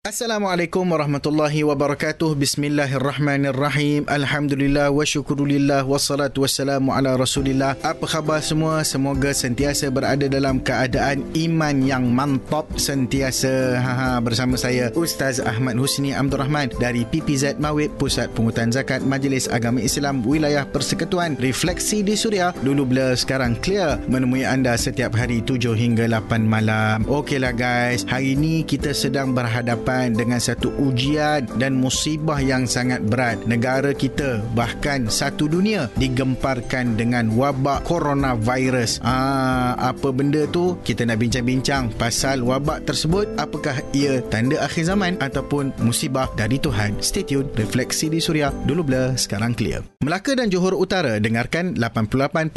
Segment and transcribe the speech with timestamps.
[0.00, 2.32] Assalamualaikum warahmatullahi wabarakatuh.
[2.32, 4.08] Bismillahirrahmanirrahim.
[4.08, 7.76] Alhamdulillah wa syukurillah wassalatu wassalamu ala Rasulillah.
[7.84, 8.80] Apa khabar semua?
[8.80, 13.76] Semoga sentiasa berada dalam keadaan iman yang mantap sentiasa.
[13.76, 19.04] Ha, ha bersama saya Ustaz Ahmad Husni Abdul Rahman dari PPZ Mawib Pusat Pungutan Zakat
[19.04, 22.56] Majlis Agama Islam Wilayah Persekutuan Refleksi di Suria.
[22.64, 27.04] Dulu blur sekarang clear menemui anda setiap hari 7 hingga 8 malam.
[27.04, 33.02] Okeylah guys, hari ini kita sedang berhadapan berhadapan dengan satu ujian dan musibah yang sangat
[33.02, 33.42] berat.
[33.50, 39.02] Negara kita bahkan satu dunia digemparkan dengan wabak coronavirus.
[39.02, 40.78] Ah, apa benda tu?
[40.86, 43.26] Kita nak bincang-bincang pasal wabak tersebut.
[43.36, 46.94] Apakah ia tanda akhir zaman ataupun musibah dari Tuhan?
[47.02, 47.50] Stay tune.
[47.58, 48.54] Refleksi di Suria.
[48.64, 49.82] Dulu blur, sekarang clear.
[50.00, 52.56] Melaka dan Johor Utara dengarkan 88.5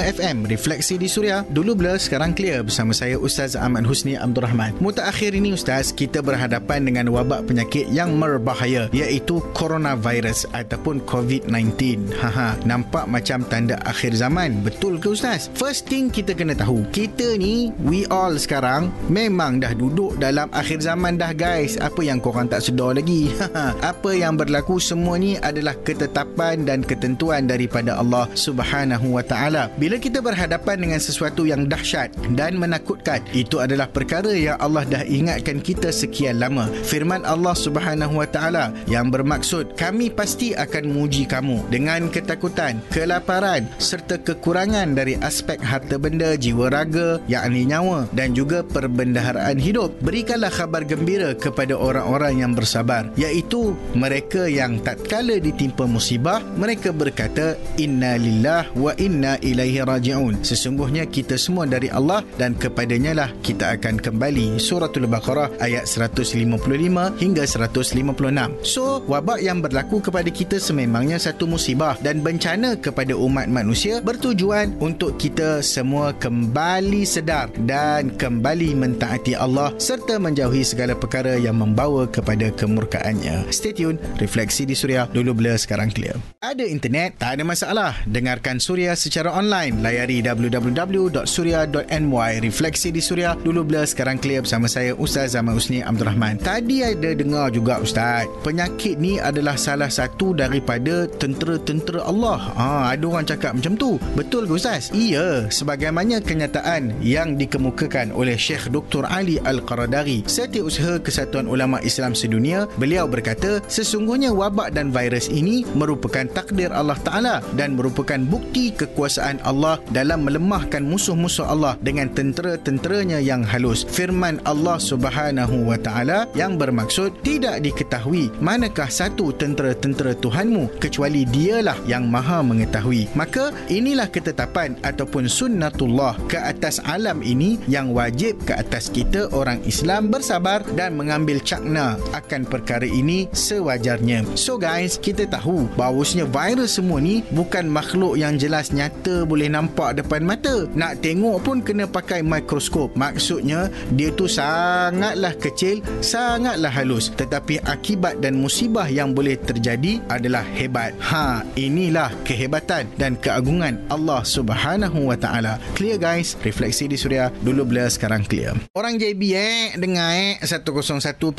[0.00, 0.36] FM.
[0.46, 1.42] Refleksi di Suria.
[1.50, 2.62] Dulu blur, sekarang clear.
[2.62, 4.76] Bersama saya Ustaz Ahmad Husni Abdul Rahman.
[4.80, 12.12] Mutakhir ini Ustaz, kita berhadapan berhadapan dengan wabak penyakit yang berbahaya iaitu coronavirus ataupun COVID-19.
[12.20, 14.60] Haha, nampak macam tanda akhir zaman.
[14.60, 15.48] Betul ke Ustaz?
[15.56, 20.84] First thing kita kena tahu, kita ni, we all sekarang memang dah duduk dalam akhir
[20.84, 21.80] zaman dah guys.
[21.80, 23.32] Apa yang korang tak sedar lagi?
[23.80, 29.72] Apa yang berlaku semua ni adalah ketetapan dan ketentuan daripada Allah Subhanahu Wa Taala.
[29.80, 35.02] Bila kita berhadapan dengan sesuatu yang dahsyat dan menakutkan, itu adalah perkara yang Allah dah
[35.08, 40.90] ingatkan kita sekian lama pertama firman Allah Subhanahu Wa Taala yang bermaksud kami pasti akan
[40.90, 48.10] menguji kamu dengan ketakutan, kelaparan serta kekurangan dari aspek harta benda, jiwa raga, yakni nyawa
[48.10, 49.94] dan juga perbendaharaan hidup.
[50.02, 57.54] Berikanlah khabar gembira kepada orang-orang yang bersabar, iaitu mereka yang tatkala ditimpa musibah, mereka berkata
[57.78, 60.42] inna lillah wa inna ilaihi raji'un.
[60.42, 64.58] Sesungguhnya kita semua dari Allah dan kepadanya lah kita akan kembali.
[64.58, 68.64] Suratul Baqarah ayat 150 155 hingga 156.
[68.64, 74.76] So, wabak yang berlaku kepada kita sememangnya satu musibah dan bencana kepada umat manusia bertujuan
[74.80, 82.08] untuk kita semua kembali sedar dan kembali mentaati Allah serta menjauhi segala perkara yang membawa
[82.08, 83.52] kepada kemurkaannya.
[83.52, 86.16] Stay tune, refleksi di Suria dulu blur sekarang clear.
[86.40, 87.92] Ada internet, tak ada masalah.
[88.06, 89.82] Dengarkan Suria secara online.
[89.82, 96.06] Layari www.suria.my Refleksi di Suria dulu blur sekarang clear bersama saya Ustaz Zaman Usni Abdul
[96.06, 96.29] Rahman.
[96.30, 96.42] Rahman.
[96.42, 102.38] Tadi ada dengar juga Ustaz, penyakit ni adalah salah satu daripada tentera-tentera Allah.
[102.54, 103.98] Ha, ada orang cakap macam tu.
[104.14, 104.94] Betul ke Ustaz?
[104.94, 109.06] Iya, sebagaimana kenyataan yang dikemukakan oleh Syekh Dr.
[109.10, 116.26] Ali Al-Qaradari, Setiausaha Kesatuan Ulama Islam Sedunia, beliau berkata, sesungguhnya wabak dan virus ini merupakan
[116.30, 123.42] takdir Allah Ta'ala dan merupakan bukti kekuasaan Allah dalam melemahkan musuh-musuh Allah dengan tentera-tenteranya yang
[123.42, 123.82] halus.
[123.88, 131.78] Firman Allah Subhanahu Wa Ta'ala yang bermaksud tidak diketahui manakah satu tentera-tentera Tuhanmu kecuali dialah
[131.86, 133.12] yang maha mengetahui.
[133.14, 139.60] Maka inilah ketetapan ataupun sunnatullah ke atas alam ini yang wajib ke atas kita orang
[139.64, 144.24] Islam bersabar dan mengambil cakna akan perkara ini sewajarnya.
[144.34, 150.00] So guys, kita tahu bahawasanya virus semua ni bukan makhluk yang jelas nyata boleh nampak
[150.00, 150.66] depan mata.
[150.74, 152.94] Nak tengok pun kena pakai mikroskop.
[152.96, 160.42] Maksudnya dia tu sangatlah kecil sangatlah halus tetapi akibat dan musibah yang boleh terjadi adalah
[160.42, 160.90] hebat.
[160.98, 165.62] Ha, inilah kehebatan dan keagungan Allah Subhanahu Wa Taala.
[165.78, 168.58] Clear guys, refleksi di suria dulu blur sekarang clear.
[168.74, 171.30] Orang JB eh dengar eh 101.4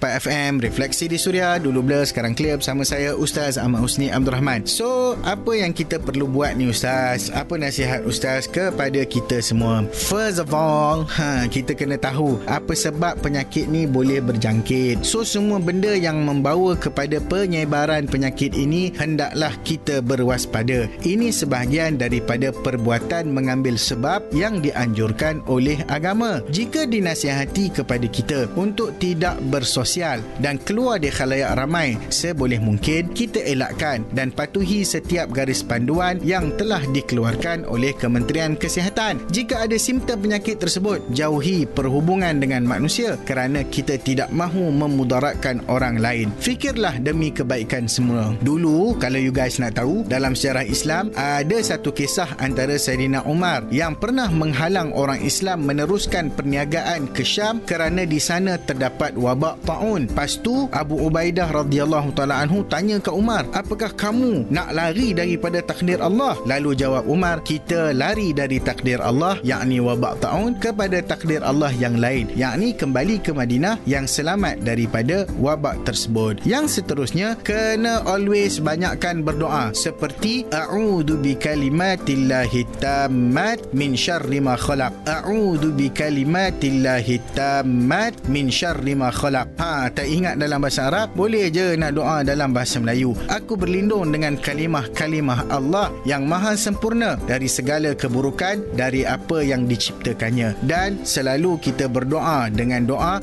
[0.00, 4.64] FM refleksi di suria dulu blur sekarang clear bersama saya Ustaz Ahmad Husni Abdul Rahman.
[4.64, 7.28] So, apa yang kita perlu buat ni Ustaz?
[7.28, 9.84] Apa nasihat Ustaz kepada kita semua?
[9.92, 15.02] First of all, ha, kita kena tahu apa sebab penyakit ni boleh boleh berjangkit.
[15.02, 20.86] So semua benda yang membawa kepada penyebaran penyakit ini hendaklah kita berwaspada.
[21.02, 26.38] Ini sebahagian daripada perbuatan mengambil sebab yang dianjurkan oleh agama.
[26.54, 33.42] Jika dinasihati kepada kita untuk tidak bersosial dan keluar di khalayak ramai, seboleh mungkin kita
[33.42, 39.18] elakkan dan patuhi setiap garis panduan yang telah dikeluarkan oleh Kementerian Kesihatan.
[39.34, 45.98] Jika ada simptom penyakit tersebut, jauhi perhubungan dengan manusia kerana kita tidak mahu memudaratkan orang
[45.98, 46.28] lain.
[46.40, 48.34] Fikirlah demi kebaikan semua.
[48.42, 53.66] Dulu, kalau you guys nak tahu, dalam sejarah Islam, ada satu kisah antara Sayyidina Umar
[53.70, 60.10] yang pernah menghalang orang Islam meneruskan perniagaan ke Syam kerana di sana terdapat wabak ta'un.
[60.10, 65.60] Lepas tu, Abu Ubaidah radhiyallahu taala anhu tanya ke Umar, apakah kamu nak lari daripada
[65.60, 66.36] takdir Allah?
[66.48, 72.00] Lalu jawab Umar, kita lari dari takdir Allah, yakni wabak ta'un, kepada takdir Allah yang
[72.00, 76.40] lain, yakni kembali ke Madinah yang selamat daripada wabak tersebut.
[76.44, 84.92] Yang seterusnya kena always banyakkan berdoa seperti a'udzu bikalimatillahi tammat min syarri ma khalaq.
[85.04, 89.46] A'udzu bikalimatillahi tammat min syarri ma khalaq.
[89.60, 93.16] Ha, tak ingat dalam bahasa Arab, boleh je nak doa dalam bahasa Melayu.
[93.28, 100.56] Aku berlindung dengan kalimah-kalimah Allah yang maha sempurna dari segala keburukan dari apa yang diciptakannya.
[100.64, 103.20] Dan selalu kita berdoa dengan doa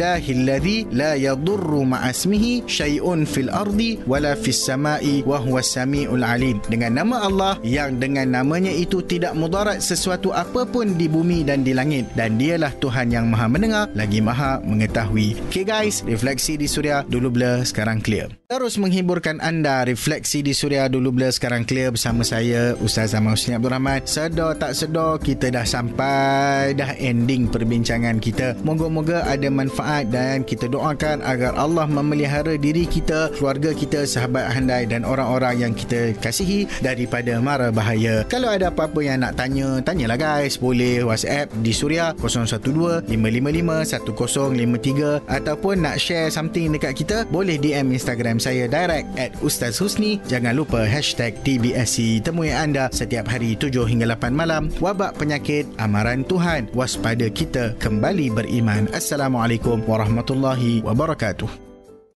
[0.00, 6.56] Bismillahilladzi la yadurru ma'asmihi syai'un fil ardi wala fis sama'i wa huwa samiul alim.
[6.72, 11.76] Dengan nama Allah yang dengan namanya itu tidak mudarat sesuatu apapun di bumi dan di
[11.76, 15.36] langit dan dialah Tuhan yang maha mendengar lagi maha mengetahui.
[15.52, 18.39] Okay guys, refleksi di suria dulu blur sekarang clear.
[18.50, 23.54] Terus menghiburkan anda refleksi di suria dulu blur sekarang clear bersama saya Ustaz Zaman Husni
[23.54, 24.02] Abdul Rahman.
[24.10, 28.58] Sedar tak sedar kita dah sampai dah ending perbincangan kita.
[28.66, 34.82] Moga-moga ada manfaat dan kita doakan agar Allah memelihara diri kita, keluarga kita, sahabat handai
[34.82, 38.26] dan orang-orang yang kita kasihi daripada mara bahaya.
[38.26, 40.58] Kalau ada apa-apa yang nak tanya, tanyalah guys.
[40.58, 47.94] Boleh WhatsApp di Suria 012 555 1053 ataupun nak share something dekat kita, boleh DM
[48.40, 50.16] Saya direct at Ustaz Husni.
[50.24, 52.24] Jangan lupa hashtag TBSC.
[52.24, 54.72] Temui anda setiap hari 7 hingga 8 malam.
[54.80, 56.72] Wabak penyakit, amaran Tuhan.
[56.72, 58.88] Waspada kita kembali beriman.
[58.96, 61.69] Assalamualaikum warahmatullahi wabarakatuh.